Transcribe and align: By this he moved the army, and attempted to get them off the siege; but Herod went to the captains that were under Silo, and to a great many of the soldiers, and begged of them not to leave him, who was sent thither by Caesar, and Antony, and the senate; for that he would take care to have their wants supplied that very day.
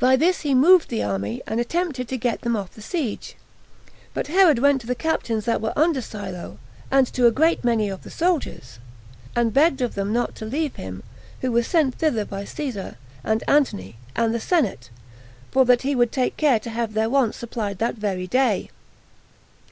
By 0.00 0.16
this 0.16 0.40
he 0.40 0.52
moved 0.52 0.88
the 0.88 1.04
army, 1.04 1.42
and 1.46 1.60
attempted 1.60 2.08
to 2.08 2.16
get 2.16 2.40
them 2.40 2.56
off 2.56 2.72
the 2.72 2.82
siege; 2.82 3.36
but 4.12 4.26
Herod 4.26 4.58
went 4.58 4.80
to 4.80 4.86
the 4.88 4.96
captains 4.96 5.44
that 5.44 5.60
were 5.60 5.72
under 5.76 6.02
Silo, 6.02 6.58
and 6.90 7.06
to 7.12 7.28
a 7.28 7.30
great 7.30 7.62
many 7.62 7.88
of 7.88 8.02
the 8.02 8.10
soldiers, 8.10 8.80
and 9.36 9.52
begged 9.54 9.80
of 9.80 9.94
them 9.94 10.12
not 10.12 10.34
to 10.34 10.44
leave 10.44 10.74
him, 10.74 11.04
who 11.40 11.52
was 11.52 11.68
sent 11.68 11.94
thither 11.94 12.24
by 12.24 12.44
Caesar, 12.44 12.96
and 13.22 13.44
Antony, 13.46 13.94
and 14.16 14.34
the 14.34 14.40
senate; 14.40 14.90
for 15.52 15.64
that 15.64 15.82
he 15.82 15.94
would 15.94 16.10
take 16.10 16.36
care 16.36 16.58
to 16.58 16.70
have 16.70 16.94
their 16.94 17.08
wants 17.08 17.38
supplied 17.38 17.78
that 17.78 17.94
very 17.94 18.26
day. 18.26 18.70